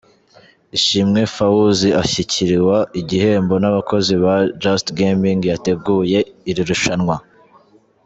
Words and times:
Ishimwe 0.77 1.19
Fauzi 1.35 1.89
ashyikiriwa 2.01 2.77
igihembo 3.01 3.55
n'abakozi 3.59 4.13
ba 4.23 4.33
Just 4.61 4.87
Gaming 4.99 5.39
yateguye 5.51 6.19
iri 6.49 6.63
rushanwa. 6.71 7.15